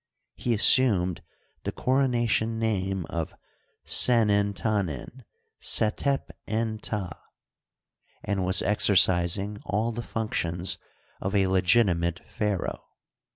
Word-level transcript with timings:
He 0.33 0.55
assumed 0.55 1.21
the 1.63 1.71
corona 1.71 2.25
tion 2.25 2.57
name 2.57 3.05
of 3.11 3.35
Senert' 3.85 4.55
Tanen 4.55 5.25
Setep 5.61 6.31
en 6.47 6.79
Ptah, 6.79 7.15
and 8.23 8.43
was 8.43 8.63
exer 8.63 8.95
cising 8.97 9.61
all 9.63 9.91
the 9.91 10.01
functions 10.01 10.79
of 11.21 11.35
a 11.35 11.45
legitimate 11.45 12.21
pharaoh. 12.27 12.83